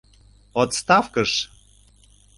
[0.61, 1.31] Отставкыш!